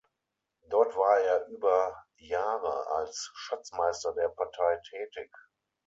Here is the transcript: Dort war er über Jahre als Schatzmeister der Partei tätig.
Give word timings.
Dort 0.71 0.95
war 0.97 1.19
er 1.19 1.45
über 1.49 2.05
Jahre 2.17 2.87
als 2.87 3.29
Schatzmeister 3.35 4.13
der 4.15 4.29
Partei 4.29 4.79
tätig. 4.89 5.29